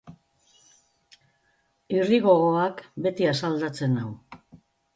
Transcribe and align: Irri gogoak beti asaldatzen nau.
Irri 1.99 2.19
gogoak 2.25 2.83
beti 3.07 3.31
asaldatzen 3.35 3.97
nau. 4.03 4.11